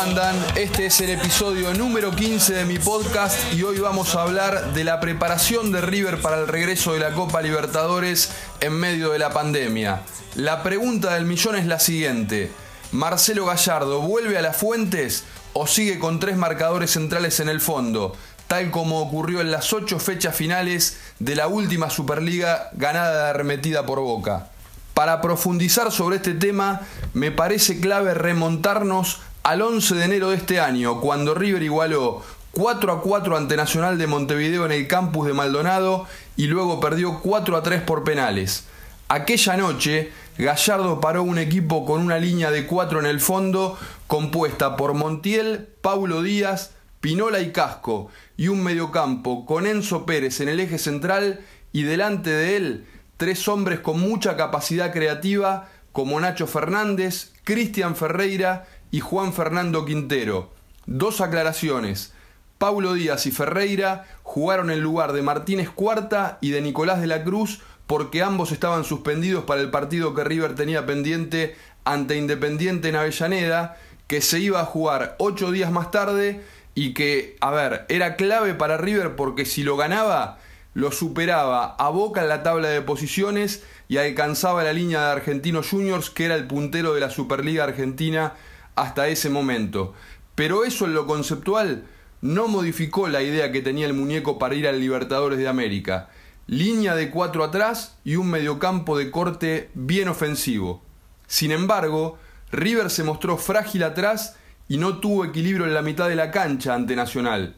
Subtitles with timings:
[0.00, 0.30] ¿Cómo les va?
[0.30, 0.36] ¿Cómo andan?
[0.56, 4.84] Este es el episodio número 15 de mi podcast y hoy vamos a hablar de
[4.84, 9.30] la preparación de River para el regreso de la Copa Libertadores en medio de la
[9.30, 10.02] pandemia.
[10.34, 12.50] La pregunta del millón es la siguiente.
[12.92, 18.16] ¿Marcelo Gallardo vuelve a las fuentes o sigue con tres marcadores centrales en el fondo?
[18.46, 23.86] tal como ocurrió en las ocho fechas finales de la última Superliga ganada de arremetida
[23.86, 24.48] por Boca.
[24.92, 26.80] Para profundizar sobre este tema,
[27.14, 32.92] me parece clave remontarnos al 11 de enero de este año, cuando River igualó 4
[32.92, 37.56] a 4 ante Nacional de Montevideo en el campus de Maldonado y luego perdió 4
[37.56, 38.64] a 3 por penales.
[39.08, 44.76] Aquella noche, Gallardo paró un equipo con una línea de 4 en el fondo, compuesta
[44.76, 50.60] por Montiel, Paulo Díaz, Pinola y Casco, y un mediocampo con Enzo Pérez en el
[50.60, 51.40] eje central
[51.72, 52.86] y delante de él
[53.20, 60.50] tres hombres con mucha capacidad creativa como Nacho Fernández, Cristian Ferreira y Juan Fernando Quintero.
[60.86, 62.12] Dos aclaraciones.
[62.58, 67.24] Paulo Díaz y Ferreira jugaron en lugar de Martínez Cuarta y de Nicolás de la
[67.24, 72.96] Cruz porque ambos estaban suspendidos para el partido que River tenía pendiente ante Independiente en
[72.96, 76.42] Avellaneda, que se iba a jugar ocho días más tarde
[76.74, 80.38] y que, a ver, era clave para River porque si lo ganaba
[80.72, 85.68] lo superaba a Boca en la tabla de posiciones y alcanzaba la línea de Argentinos
[85.68, 88.34] Juniors, que era el puntero de la Superliga Argentina
[88.74, 89.94] hasta ese momento.
[90.34, 91.84] Pero eso en lo conceptual
[92.22, 96.10] no modificó la idea que tenía el muñeco para ir al Libertadores de América.
[96.46, 100.82] Línea de cuatro atrás y un mediocampo de corte bien ofensivo.
[101.26, 102.18] Sin embargo,
[102.50, 104.36] River se mostró frágil atrás
[104.68, 107.56] y no tuvo equilibrio en la mitad de la cancha ante Nacional.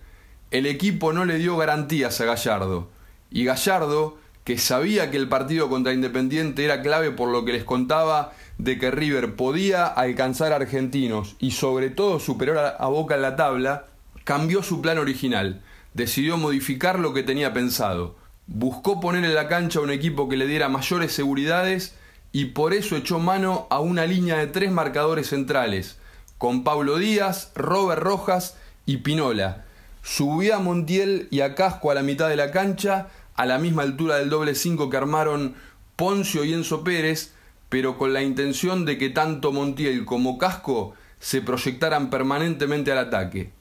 [0.50, 2.90] El equipo no le dio garantías a Gallardo
[3.30, 7.64] y Gallardo, que sabía que el partido contra Independiente era clave por lo que les
[7.64, 13.22] contaba de que River podía alcanzar a argentinos y sobre todo superar a Boca en
[13.22, 13.86] la tabla,
[14.24, 15.62] cambió su plan original,
[15.94, 18.16] decidió modificar lo que tenía pensado,
[18.46, 21.94] buscó poner en la cancha un equipo que le diera mayores seguridades
[22.32, 25.98] y por eso echó mano a una línea de tres marcadores centrales,
[26.38, 29.64] con Pablo Díaz, Robert Rojas y Pinola.
[30.02, 33.82] Subía a Montiel y a Casco a la mitad de la cancha, a la misma
[33.82, 35.54] altura del doble 5 que armaron
[35.96, 37.32] Poncio y Enzo Pérez,
[37.68, 43.52] pero con la intención de que tanto Montiel como Casco se proyectaran permanentemente al ataque.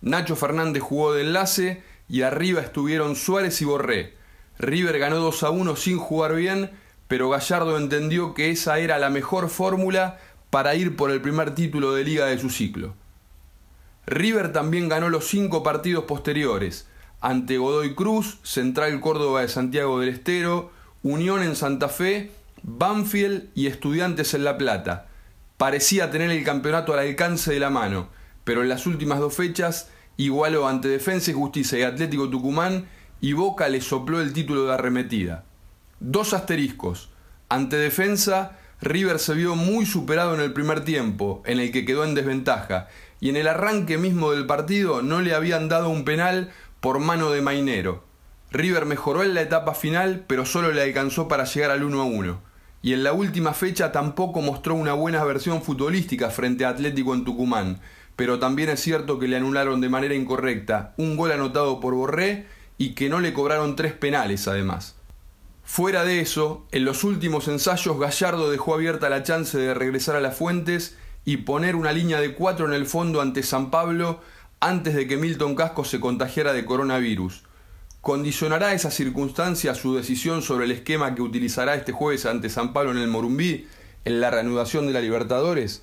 [0.00, 4.14] Nacho Fernández jugó de enlace y arriba estuvieron Suárez y Borré.
[4.58, 6.70] River ganó 2 a 1 sin jugar bien,
[7.08, 10.18] pero Gallardo entendió que esa era la mejor fórmula
[10.50, 12.94] para ir por el primer título de liga de su ciclo.
[14.06, 16.86] River también ganó los cinco partidos posteriores,
[17.22, 20.72] ante Godoy Cruz, Central Córdoba de Santiago del Estero,
[21.02, 25.06] Unión en Santa Fe, Banfield y Estudiantes en La Plata.
[25.56, 28.08] Parecía tener el campeonato al alcance de la mano,
[28.42, 32.86] pero en las últimas dos fechas igualó ante Defensa y Justicia y Atlético Tucumán
[33.20, 35.44] y Boca le sopló el título de arremetida.
[36.00, 37.10] Dos asteriscos.
[37.48, 42.04] Ante Defensa, River se vio muy superado en el primer tiempo, en el que quedó
[42.04, 42.88] en desventaja,
[43.20, 46.50] y en el arranque mismo del partido no le habían dado un penal
[46.82, 48.02] por mano de Mainero.
[48.50, 52.04] River mejoró en la etapa final, pero solo le alcanzó para llegar al 1 a
[52.04, 52.40] 1.
[52.82, 57.24] Y en la última fecha tampoco mostró una buena versión futbolística frente a Atlético en
[57.24, 57.80] Tucumán,
[58.16, 62.46] pero también es cierto que le anularon de manera incorrecta un gol anotado por Borré
[62.78, 64.96] y que no le cobraron tres penales además.
[65.62, 70.20] Fuera de eso, en los últimos ensayos Gallardo dejó abierta la chance de regresar a
[70.20, 74.20] las fuentes y poner una línea de cuatro en el fondo ante San Pablo
[74.62, 77.42] antes de que Milton Casco se contagiara de coronavirus.
[78.00, 82.92] ¿Condicionará esa circunstancia su decisión sobre el esquema que utilizará este jueves ante San Pablo
[82.92, 83.66] en el Morumbí
[84.04, 85.82] en la reanudación de la Libertadores?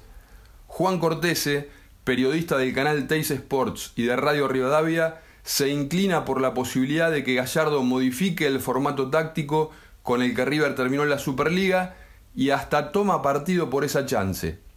[0.68, 1.70] Juan Cortese,
[2.06, 7.25] periodista del canal Teis Sports y de Radio Rivadavia, se inclina por la posibilidad de
[7.25, 9.72] que Gallardo modifique el formato táctico
[10.04, 11.98] con el que River terminó la Superliga
[12.34, 14.69] y hasta toma partido por esa chance.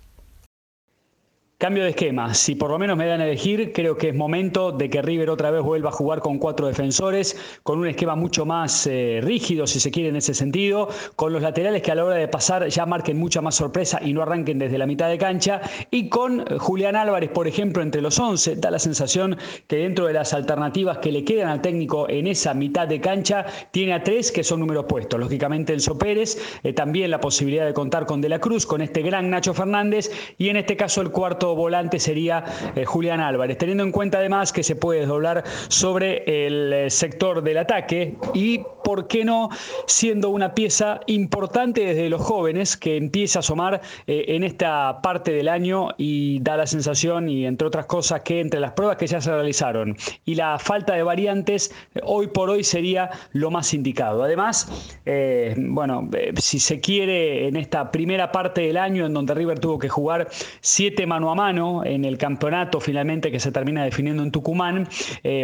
[1.62, 2.34] Cambio de esquema.
[2.34, 5.30] Si por lo menos me dan a elegir, creo que es momento de que River
[5.30, 9.68] otra vez vuelva a jugar con cuatro defensores, con un esquema mucho más eh, rígido,
[9.68, 12.66] si se quiere, en ese sentido, con los laterales que a la hora de pasar
[12.66, 15.60] ya marquen mucha más sorpresa y no arranquen desde la mitad de cancha,
[15.92, 18.56] y con eh, Julián Álvarez, por ejemplo, entre los 11.
[18.56, 19.38] Da la sensación
[19.68, 23.46] que dentro de las alternativas que le quedan al técnico en esa mitad de cancha,
[23.70, 25.20] tiene a tres que son números puestos.
[25.20, 29.02] Lógicamente, Enzo Pérez, eh, también la posibilidad de contar con De la Cruz, con este
[29.02, 32.44] gran Nacho Fernández, y en este caso el cuarto volante sería
[32.74, 37.42] eh, Julián Álvarez, teniendo en cuenta además que se puede doblar sobre el eh, sector
[37.42, 39.48] del ataque y ¿por qué no
[39.86, 45.32] siendo una pieza importante desde los jóvenes que empieza a asomar eh, en esta parte
[45.32, 49.06] del año y da la sensación, y entre otras cosas, que entre las pruebas que
[49.06, 51.74] ya se realizaron y la falta de variantes,
[52.04, 54.22] hoy por hoy sería lo más indicado.
[54.22, 54.68] Además,
[55.04, 59.58] eh, bueno, eh, si se quiere, en esta primera parte del año en donde River
[59.58, 60.28] tuvo que jugar
[60.60, 64.88] siete mano a mano en el campeonato finalmente que se termina definiendo en Tucumán,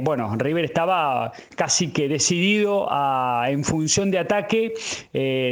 [0.02, 4.74] bueno, River estaba casi que decidido a, en función de ataque,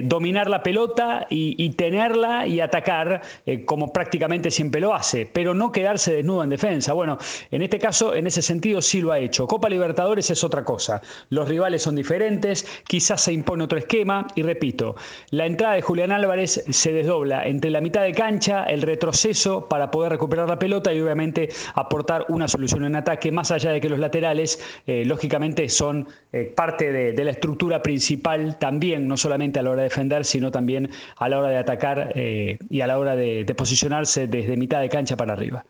[0.04, 3.22] dominar la pelota y, tenerla y atacar
[3.64, 6.92] como prácticamente siempre lo hace, pero no quedarse desnudo en defensa.
[6.92, 7.18] Bueno,
[7.50, 9.46] en este caso, en ese sentido, sí lo ha hecho.
[9.46, 11.00] Copa Libertadores es otra cosa.
[11.30, 14.96] Los rivales son diferentes, quizás se impone otro esquema y repito,
[15.30, 19.90] la entrada de Julián Álvarez se desdobla entre la mitad de cancha, el retroceso para
[19.90, 23.88] poder recuperar la pelota y obviamente aportar una solución en ataque, más allá de que
[23.88, 29.62] los laterales, eh, lógicamente, son eh, parte de, la estructura principal también, no solamente a
[29.62, 32.98] la hora de defender, sino también a la hora de atacar eh, y a la
[32.98, 35.64] hora de, de posicionarse desde mitad de cancha para arriba.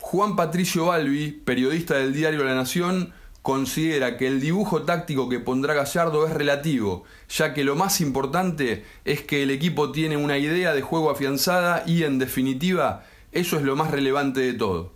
[0.00, 3.12] Juan Patricio Balbi, periodista del diario La Nación,
[3.46, 8.84] considera que el dibujo táctico que pondrá Gallardo es relativo, ya que lo más importante
[9.04, 13.62] es que el equipo tiene una idea de juego afianzada y, en definitiva, eso es
[13.62, 14.95] lo más relevante de todo.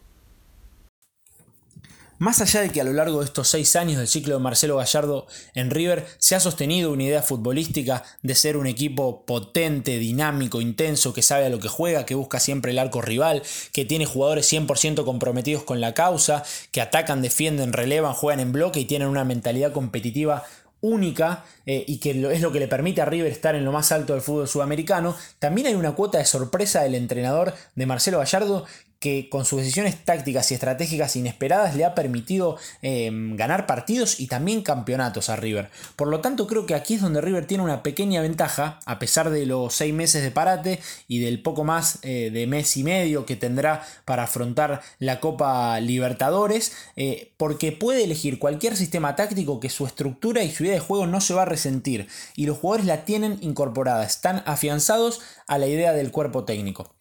[2.21, 4.77] Más allá de que a lo largo de estos seis años del ciclo de Marcelo
[4.77, 10.61] Gallardo en River se ha sostenido una idea futbolística de ser un equipo potente, dinámico,
[10.61, 14.05] intenso, que sabe a lo que juega, que busca siempre el arco rival, que tiene
[14.05, 19.09] jugadores 100% comprometidos con la causa, que atacan, defienden, relevan, juegan en bloque y tienen
[19.09, 20.45] una mentalidad competitiva
[20.83, 23.93] única eh, y que es lo que le permite a River estar en lo más
[23.93, 28.67] alto del fútbol sudamericano, también hay una cuota de sorpresa del entrenador de Marcelo Gallardo
[29.01, 34.27] que con sus decisiones tácticas y estratégicas inesperadas le ha permitido em, ganar partidos y
[34.27, 35.71] también campeonatos a River.
[35.97, 39.31] Por lo tanto, creo que aquí es donde River tiene una pequeña ventaja, a pesar
[39.31, 43.25] de los seis meses de parate y del poco más eh, de mes y medio
[43.25, 49.71] que tendrá para afrontar la Copa Libertadores, eh, porque puede elegir cualquier sistema táctico que
[49.71, 52.07] su estructura y su idea de juego no se va a resentir,
[52.37, 56.93] y los jugadores la tienen incorporada, están afianzados a la idea del cuerpo técnico.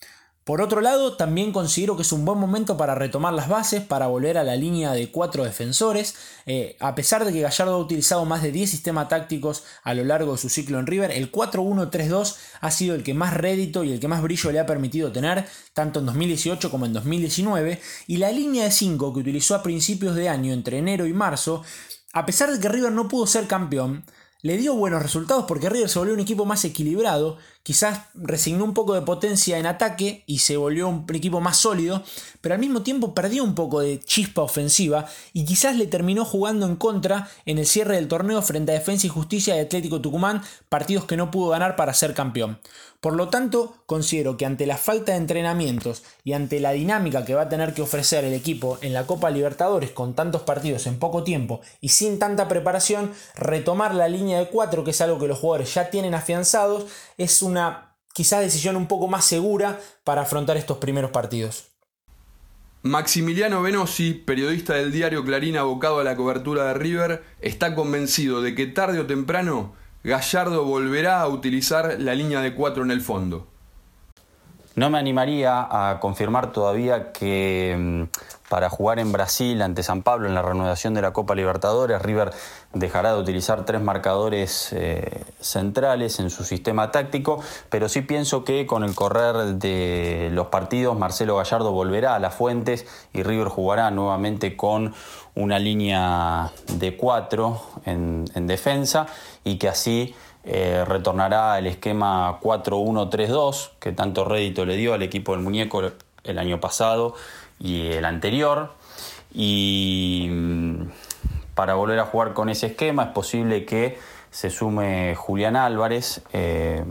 [0.49, 4.07] Por otro lado, también considero que es un buen momento para retomar las bases, para
[4.07, 6.15] volver a la línea de cuatro defensores.
[6.47, 10.03] Eh, a pesar de que Gallardo ha utilizado más de 10 sistemas tácticos a lo
[10.03, 13.91] largo de su ciclo en River, el 4-1-3-2 ha sido el que más rédito y
[13.91, 17.79] el que más brillo le ha permitido tener, tanto en 2018 como en 2019.
[18.07, 21.61] Y la línea de 5 que utilizó a principios de año, entre enero y marzo,
[22.11, 24.03] a pesar de que River no pudo ser campeón,
[24.41, 27.37] le dio buenos resultados porque River se volvió un equipo más equilibrado,
[27.69, 32.01] quizás resignó un poco de potencia en ataque y se volvió un equipo más sólido,
[32.41, 36.65] pero al mismo tiempo perdió un poco de chispa ofensiva y quizás le terminó jugando
[36.65, 40.41] en contra en el cierre del torneo frente a Defensa y Justicia de Atlético Tucumán,
[40.67, 42.57] partidos que no pudo ganar para ser campeón.
[43.01, 47.33] Por lo tanto, considero que ante la falta de entrenamientos y ante la dinámica que
[47.33, 50.99] va a tener que ofrecer el equipo en la Copa Libertadores con tantos partidos en
[50.99, 55.29] poco tiempo y sin tanta preparación, retomar la línea de 4, que es algo que
[55.29, 57.58] los jugadores ya tienen afianzados, es una
[58.13, 61.67] quizás decisión un poco más segura para afrontar estos primeros partidos.
[62.81, 68.55] Maximiliano Venosi, periodista del diario Clarín abocado a la cobertura de River, está convencido de
[68.55, 69.73] que tarde o temprano
[70.03, 73.47] Gallardo volverá a utilizar la línea de 4 en el fondo.
[74.75, 78.03] No me animaría a confirmar todavía que mm,
[78.49, 82.31] para jugar en Brasil ante San Pablo en la reanudación de la Copa Libertadores, River
[82.73, 88.65] dejará de utilizar tres marcadores eh, centrales en su sistema táctico, pero sí pienso que
[88.65, 93.91] con el correr de los partidos Marcelo Gallardo volverá a las fuentes y River jugará
[93.91, 94.93] nuevamente con
[95.35, 99.05] una línea de cuatro en, defensa
[99.43, 105.33] y que así eh, retornará el esquema 4-1-3-2 que tanto rédito le dio al equipo
[105.33, 105.83] del muñeco
[106.23, 107.13] el año pasado
[107.59, 108.73] y el anterior.
[109.33, 110.89] Y mm,
[111.55, 113.97] para volver a jugar con ese esquema es posible que
[114.31, 116.83] se sume Julián Álvarez, eh,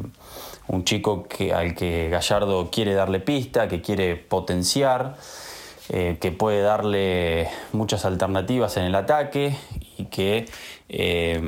[0.67, 5.17] un chico que, al que Gallardo quiere darle pista, que quiere potenciar.
[5.91, 9.57] Eh, que puede darle muchas alternativas en el ataque
[9.97, 10.45] y que
[10.91, 11.41] eh,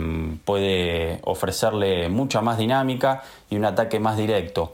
[0.47, 4.73] puede ofrecerle mucha más dinámica y un ataque más directo.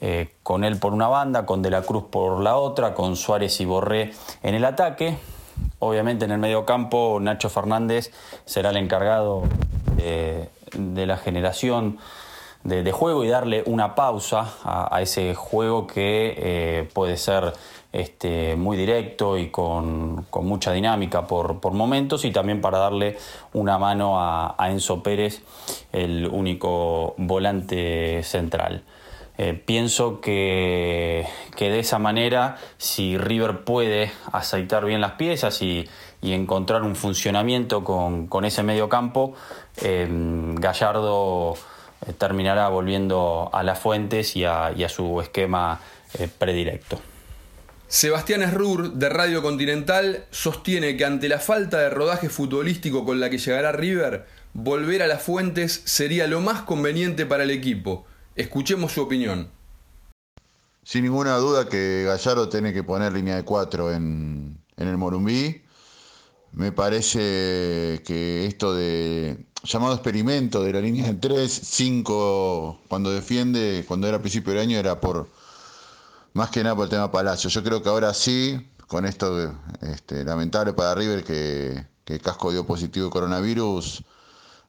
[0.00, 3.60] Eh, con él por una banda, con De la Cruz por la otra, con Suárez
[3.60, 5.18] y Borré en el ataque.
[5.78, 8.10] Obviamente en el medio campo Nacho Fernández
[8.44, 9.42] será el encargado
[9.96, 11.98] de la generación
[12.64, 17.52] de, juego y darle una pausa a, ese juego que puede ser
[17.92, 23.18] este, muy directo y con, mucha dinámica por, momentos y también para darle
[23.52, 25.42] una mano a, Enzo Pérez,
[25.92, 28.82] el único volante central.
[29.38, 31.26] Eh, pienso que,
[31.58, 35.88] de esa manera, si River puede aceitar bien las piezas y,
[36.22, 39.34] encontrar un funcionamiento con, ese medio campo,
[39.80, 41.54] eh, Gallardo
[42.06, 45.80] eh, terminará volviendo a las fuentes y a, su esquema
[46.38, 47.00] predilecto.
[47.88, 53.30] Sebastián Esrur, de Radio Continental, sostiene que ante la falta de rodaje futbolístico con la
[53.30, 58.06] que llegará River, volver a las fuentes sería lo más conveniente para el equipo.
[58.36, 59.50] Escuchemos su opinión.
[60.82, 65.62] Sin ninguna duda que Gallardo tiene que poner línea de cuatro en, el Morumbí.
[66.52, 73.84] Me parece que esto de llamado experimento de la línea de 3, 5, cuando defiende,
[73.86, 75.28] cuando era principio del año, era por
[76.32, 77.50] más que nada por el tema Palacio.
[77.50, 82.66] Yo creo que ahora sí, con esto este, lamentable para River que, que Casco dio
[82.66, 84.02] positivo de coronavirus,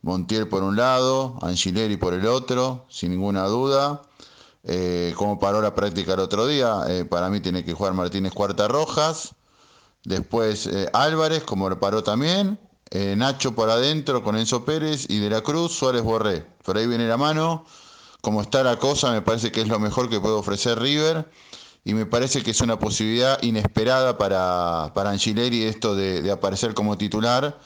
[0.03, 4.01] Montiel por un lado, Angileri por el otro, sin ninguna duda.
[4.63, 8.33] Eh, como paró la práctica el otro día, eh, para mí tiene que jugar Martínez
[8.33, 9.35] Cuarta Rojas.
[10.03, 12.59] Después eh, Álvarez, como lo paró también.
[12.93, 16.45] Nacho por adentro con Enzo Pérez y de la Cruz, Suárez Borré.
[16.65, 17.65] Por ahí viene la mano.
[18.19, 21.31] Como está la cosa, me parece que es lo mejor que puede ofrecer River.
[21.85, 26.73] Y me parece que es una posibilidad inesperada para, para Angileri esto de, de aparecer
[26.73, 27.57] como titular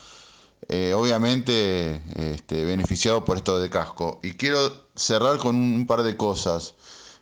[0.69, 4.19] eh, obviamente este, beneficiado por esto de casco.
[4.23, 4.59] Y quiero
[4.95, 6.73] cerrar con un, par de cosas.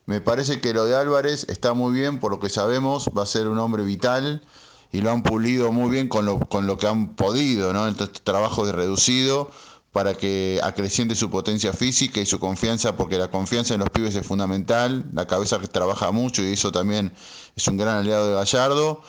[0.06, 3.26] Me parece que lo de Álvarez está muy bien, por lo que sabemos, va a
[3.26, 4.44] ser un hombre vital
[4.92, 7.88] y lo han pulido muy bien con lo, con lo que han podido, ¿no?
[7.88, 9.52] Entonces, trabajo de reducido
[9.92, 14.16] para que acreciente su potencia física y su confianza, porque la confianza en los pibes
[14.16, 17.14] es fundamental, la cabeza que trabaja mucho y eso también
[17.56, 19.04] es un gran aliado de Gallardo.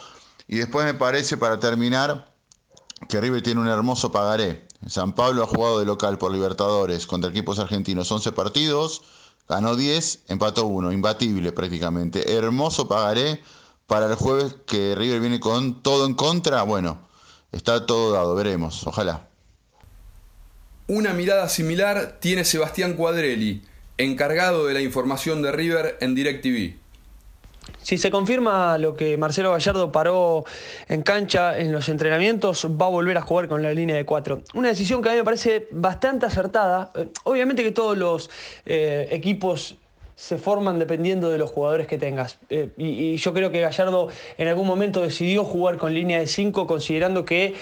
[0.46, 2.33] Y después me parece, para terminar,
[3.08, 4.66] que River tiene un hermoso pagaré.
[4.86, 9.02] San Pablo ha jugado de local por Libertadores contra equipos argentinos 11 partidos,
[9.48, 12.36] ganó 10, empató 1, imbatible prácticamente.
[12.36, 13.42] Hermoso pagaré
[13.86, 16.62] para el jueves que River viene con todo en contra.
[16.62, 16.98] Bueno,
[17.52, 19.28] está todo dado, veremos, ojalá.
[20.86, 23.62] Una mirada similar tiene Sebastián Cuadrelli,
[23.96, 26.83] encargado de la información de River en DirecTV.
[27.84, 30.44] Si se confirma lo que Marcelo Gallardo paró
[30.88, 34.40] en cancha en los entrenamientos, va a volver a jugar con la línea de cuatro.
[34.54, 36.92] Una decisión que a mí me parece bastante acertada.
[36.94, 38.30] Eh, obviamente que todos los
[38.64, 39.76] eh, equipos
[40.16, 42.38] se forman dependiendo de los jugadores que tengas.
[42.48, 46.66] Eh, y, yo creo que Gallardo en algún momento decidió jugar con línea de 5
[46.66, 47.54] considerando que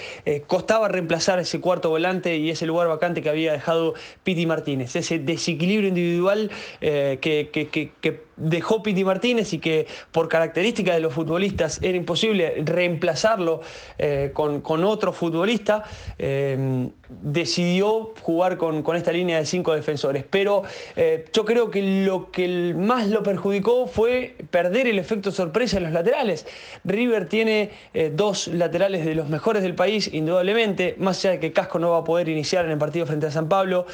[0.47, 4.95] costaba reemplazar ese cuarto volante y ese lugar vacante que había dejado Piti Martínez.
[4.95, 6.49] Ese desequilibrio individual
[6.79, 13.61] que, que dejó Piti Martínez y que por características de los futbolistas era imposible reemplazarlo
[13.97, 15.83] eh, con, otro futbolista,
[16.17, 16.89] eh,
[17.21, 20.25] decidió jugar con, esta línea de cinco defensores.
[20.29, 20.63] Pero
[20.95, 25.83] eh, yo creo que lo que más lo perjudicó fue perder el efecto sorpresa en
[25.83, 26.45] los laterales.
[26.83, 27.71] River tiene
[28.13, 31.99] dos laterales de los mejores del país, indudablemente, más allá de que Casco no va
[31.99, 33.85] a poder iniciar en el partido frente a San Pablo,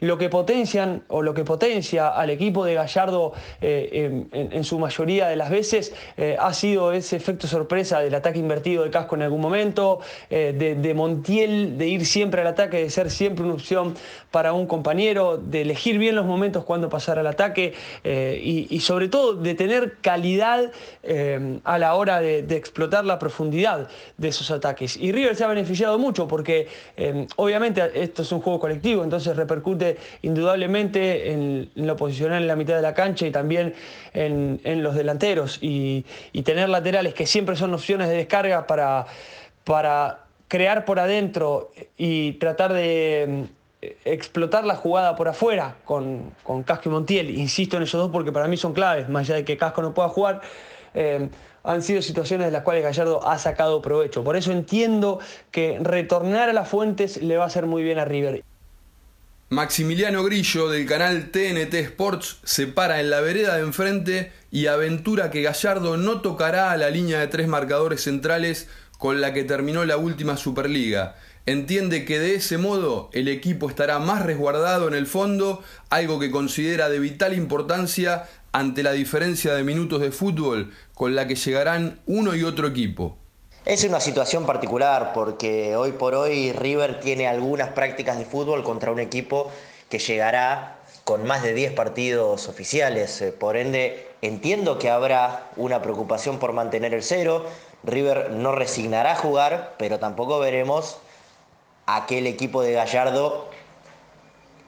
[0.00, 3.23] lo que potencian o lo que potencia al equipo de Gallardo
[3.60, 8.38] eh, en, su mayoría de las veces eh, ha sido ese efecto sorpresa del ataque
[8.38, 10.00] invertido de casco en algún momento,
[10.30, 13.94] eh, de, Montiel, de ir siempre al ataque, de ser siempre una opción
[14.30, 19.34] para un compañero, de elegir bien los momentos cuando pasar al ataque y, sobre todo
[19.34, 20.70] de tener calidad
[21.64, 24.96] a la hora de, explotar la profundidad de esos ataques.
[24.96, 26.68] Y River se ha beneficiado mucho porque
[27.36, 32.56] obviamente esto es un juego colectivo, entonces repercute indudablemente en, en lo posicional en la
[32.56, 33.74] mitad de la cancha y también
[34.12, 35.58] en, los delanteros.
[35.60, 36.04] Y,
[36.44, 39.06] tener laterales que siempre son opciones de descarga para,
[39.64, 43.46] para crear por adentro y tratar de
[43.82, 46.32] mm, explotar la jugada por afuera con,
[46.64, 47.30] Casco y Montiel.
[47.30, 49.94] Insisto en esos dos porque para mí son claves, más allá de que Casco no
[49.94, 50.42] pueda jugar.
[50.94, 51.28] Eh,
[51.64, 54.22] han sido situaciones de las cuales Gallardo ha sacado provecho.
[54.22, 55.18] Por eso entiendo
[55.50, 58.44] que retornar a las fuentes le va a hacer muy bien a River.
[59.50, 65.30] Maximiliano Grillo del canal TNT Sports se para en la vereda de enfrente y aventura
[65.30, 69.84] que Gallardo no tocará a la línea de tres marcadores centrales con la que terminó
[69.84, 71.16] la última Superliga.
[71.44, 76.30] Entiende que de ese modo el equipo estará más resguardado en el fondo, algo que
[76.30, 82.00] considera de vital importancia ante la diferencia de minutos de fútbol con la que llegarán
[82.06, 83.18] uno y otro equipo.
[83.64, 88.92] Es una situación particular porque hoy por hoy River tiene algunas prácticas de fútbol contra
[88.92, 89.50] un equipo
[89.88, 93.22] que llegará con más de 10 partidos oficiales.
[93.22, 97.44] Eh, por ende, Entiendo que habrá una preocupación por mantener el cero.
[97.82, 100.96] River no resignará a jugar, pero tampoco veremos
[101.84, 103.50] aquel equipo de Gallardo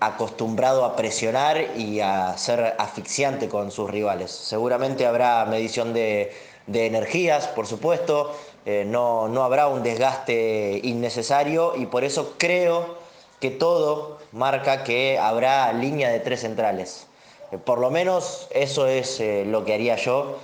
[0.00, 4.30] acostumbrado a presionar y a ser asfixiante con sus rivales.
[4.30, 6.32] Seguramente habrá medición de,
[6.66, 8.36] energías, por supuesto,
[8.66, 12.98] eh, no, no habrá un desgaste innecesario y por eso creo
[13.40, 17.06] que todo marca que habrá línea de tres centrales.
[17.52, 20.38] Eh, por lo menos eso es eh, lo que haría yo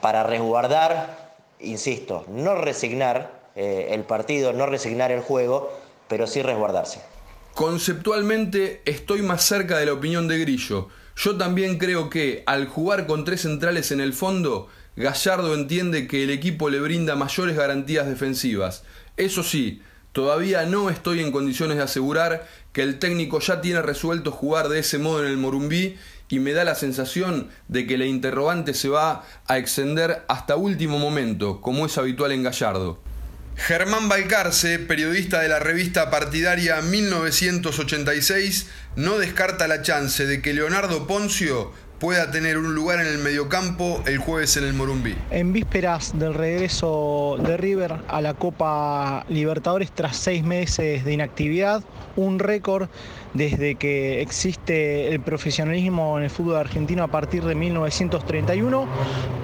[0.00, 5.70] para resguardar, insisto, no resignar el partido, no resignar el juego,
[6.08, 7.11] pero sí resguardarse.
[7.54, 10.88] Conceptualmente estoy más cerca de la opinión de Grillo.
[11.16, 16.24] Yo también creo que al jugar con tres centrales en el fondo, Gallardo entiende que
[16.24, 18.84] el equipo le brinda mayores garantías defensivas.
[19.18, 19.82] Eso sí,
[20.12, 24.78] todavía no estoy en condiciones de asegurar que el técnico ya tiene resuelto jugar de
[24.78, 25.96] ese modo en el Morumbí
[26.30, 30.98] y me da la sensación de que la interrogante se va a extender hasta último
[30.98, 33.11] momento, como es habitual en Gallardo.
[33.56, 41.06] Germán Balcarce, periodista de la revista partidaria 1986, no descarta la chance de que Leonardo
[41.06, 45.14] Poncio pueda tener un lugar en el mediocampo el jueves en el Morumbí.
[45.30, 51.84] En vísperas del regreso de River a la Copa Libertadores tras seis meses de inactividad,
[52.16, 52.88] un récord
[53.34, 58.88] desde que existe el profesionalismo en el fútbol argentino a partir de 1931.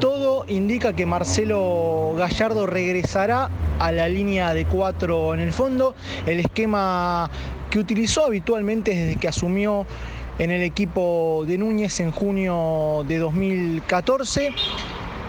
[0.00, 0.17] Todo
[0.48, 5.94] indica que Marcelo Gallardo regresará a la línea de cuatro en el fondo,
[6.26, 7.30] el esquema
[7.70, 9.86] que utilizó habitualmente desde que asumió
[10.38, 14.52] en el equipo de Núñez en junio de 2014.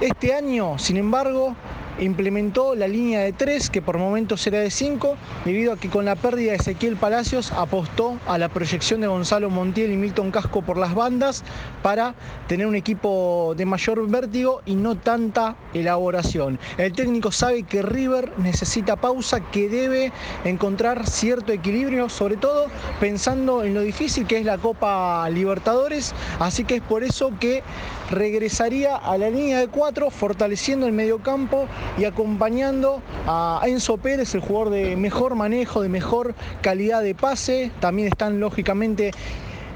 [0.02, 1.56] Este año, sin embargo,
[2.00, 6.06] implementó la línea de 3, que por momentos era de 5, debido a que con
[6.06, 10.62] la pérdida de Ezequiel Palacios apostó a la proyección de Gonzalo Montiel y Milton Casco
[10.62, 11.44] por las bandas
[11.84, 12.16] para
[12.48, 16.60] tener un equipo de mayor vértigo y no tanta elaboración.
[16.78, 20.12] El técnico sabe que River necesita pausa, que debe
[20.46, 22.68] encontrar cierto equilibrio, sobre todo
[23.00, 27.64] pensando en lo difícil que es la Copa Libertadores, así que es por eso que
[28.10, 31.68] regresaría a la línea de 4, fortaleciendo el mediocampo
[31.98, 37.72] y acompañando a Enzo Pérez, el jugador de mejor manejo, de mejor calidad de pase.
[37.80, 39.12] También están lógicamente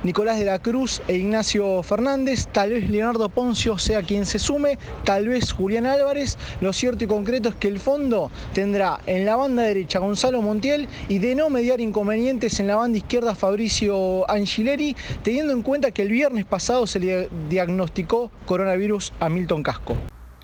[0.04, 4.78] Nicolás de la Cruz e Ignacio Fernández, tal vez Leonardo Poncio sea quien se sume,
[5.06, 6.38] tal vez Julián Álvarez.
[6.60, 10.90] Lo cierto y concreto es que el fondo tendrá en la banda derecha Gonzalo Montiel
[11.08, 16.02] y de no mediar inconvenientes en la banda izquierda Fabricio Angileri, teniendo en cuenta que
[16.02, 19.96] el viernes pasado se le diagnosticó coronavirus a Milton Casco.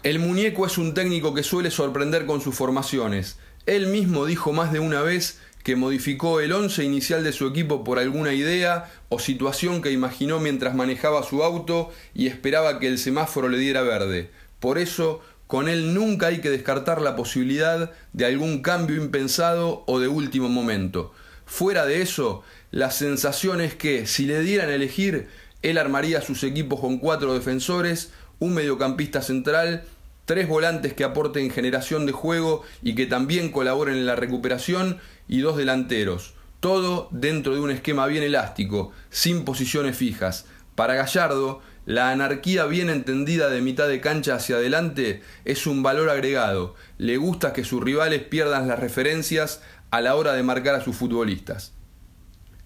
[0.03, 3.37] El muñeco es un técnico que suele sorprender con sus formaciones.
[3.65, 7.83] Él mismo dijo más de una vez que modificó el once inicial de su equipo
[7.83, 12.97] por alguna idea o situación que imaginó mientras manejaba su auto y esperaba que el
[12.97, 14.31] semáforo le diera verde.
[14.59, 19.99] Por eso, con él nunca hay que descartar la posibilidad de algún cambio impensado o
[19.99, 21.13] de último momento.
[21.45, 25.27] Fuera de eso, la sensación es que si le dieran a elegir,
[25.63, 29.83] él armaría sus equipos con cuatro defensores, un mediocampista central,
[30.29, 35.39] tres volantes que aporten generación de juego y que también colaboren en la recuperación y
[35.39, 36.35] dos delanteros.
[36.59, 40.45] Todo dentro de un esquema bien elástico, sin posiciones fijas.
[40.75, 46.11] Para Gallardo, la anarquía bien entendida de mitad de cancha hacia adelante es un valor
[46.11, 46.75] agregado.
[46.99, 50.95] Le gusta que sus rivales pierdan las referencias a la hora de marcar a sus
[50.95, 51.73] futbolistas.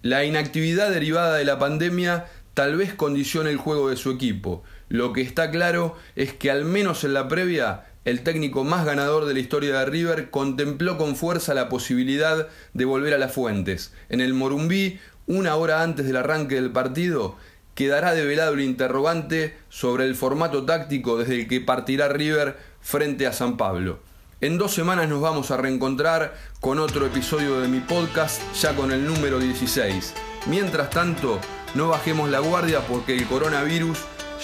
[0.02, 4.64] La inactividad derivada de la pandemia tal vez condicione el juego de su equipo.
[4.94, 9.24] Lo que está claro es que al menos en la previa el técnico más ganador
[9.24, 13.92] de la historia de River contempló con fuerza la posibilidad de volver a las fuentes.
[14.08, 17.34] En el Morumbí, una hora antes del arranque del partido,
[17.74, 23.32] quedará develado el interrogante sobre el formato táctico desde el que partirá River frente a
[23.32, 23.98] San Pablo.
[24.40, 28.92] En dos semanas nos vamos a reencontrar con otro episodio de mi podcast, ya con
[28.92, 30.14] el número 16.
[30.46, 31.40] Mientras tanto,
[31.74, 33.98] no bajemos la guardia porque el coronavirus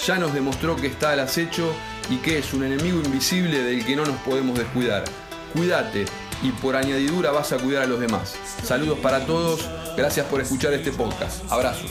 [0.05, 1.73] ya nos demostró que está al acecho
[2.09, 5.03] y que es un enemigo invisible del que no nos podemos descuidar.
[5.53, 6.05] Cuídate
[6.41, 8.35] y por añadidura vas a cuidar a los demás.
[8.63, 11.43] Saludos para todos, gracias por escuchar este podcast.
[11.51, 11.85] Abrazo.